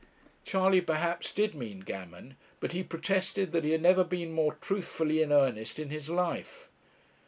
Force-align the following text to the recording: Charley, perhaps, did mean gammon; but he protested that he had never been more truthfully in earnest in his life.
Charley, 0.43 0.81
perhaps, 0.81 1.31
did 1.31 1.53
mean 1.53 1.81
gammon; 1.81 2.35
but 2.59 2.71
he 2.71 2.81
protested 2.81 3.51
that 3.51 3.63
he 3.63 3.69
had 3.69 3.83
never 3.83 4.03
been 4.03 4.33
more 4.33 4.55
truthfully 4.55 5.21
in 5.21 5.31
earnest 5.31 5.77
in 5.77 5.91
his 5.91 6.09
life. 6.09 6.71